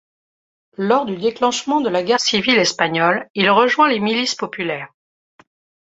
Lors 0.79 1.05
du 1.05 1.15
déclenchement 1.15 1.79
de 1.79 1.87
la 1.89 2.01
guerre 2.01 2.19
civile 2.19 2.57
espagnole 2.57 3.29
il 3.35 3.51
rejoint 3.51 3.87
les 3.87 3.99
Milices 3.99 4.33
populaires. 4.33 4.91